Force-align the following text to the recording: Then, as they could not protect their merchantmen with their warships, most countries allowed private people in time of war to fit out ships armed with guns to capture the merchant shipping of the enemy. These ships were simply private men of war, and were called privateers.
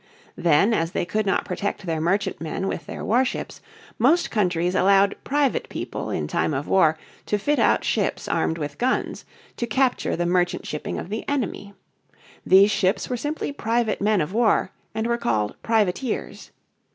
Then, 0.35 0.73
as 0.73 0.93
they 0.93 1.05
could 1.05 1.27
not 1.27 1.45
protect 1.45 1.85
their 1.85 2.01
merchantmen 2.01 2.67
with 2.67 2.87
their 2.87 3.05
warships, 3.05 3.61
most 3.99 4.31
countries 4.31 4.73
allowed 4.73 5.15
private 5.23 5.69
people 5.69 6.09
in 6.09 6.27
time 6.27 6.55
of 6.55 6.67
war 6.67 6.97
to 7.27 7.37
fit 7.37 7.59
out 7.59 7.83
ships 7.83 8.27
armed 8.27 8.57
with 8.57 8.79
guns 8.79 9.25
to 9.57 9.67
capture 9.67 10.15
the 10.15 10.25
merchant 10.25 10.65
shipping 10.65 10.97
of 10.97 11.09
the 11.09 11.23
enemy. 11.29 11.75
These 12.43 12.71
ships 12.71 13.11
were 13.11 13.15
simply 13.15 13.51
private 13.51 14.01
men 14.01 14.21
of 14.21 14.33
war, 14.33 14.71
and 14.95 15.05
were 15.05 15.19
called 15.19 15.55
privateers. 15.61 16.49